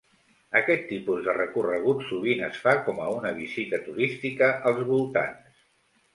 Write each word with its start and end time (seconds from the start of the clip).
Aquest 0.59 0.85
tipus 0.91 1.19
de 1.27 1.35
recorregut 1.37 2.01
sovint 2.13 2.41
es 2.47 2.57
fa 2.65 2.73
com 2.89 3.03
a 3.05 3.11
una 3.19 3.35
visita 3.43 3.83
turística 3.91 4.51
als 4.73 4.83
voltants. 4.91 5.63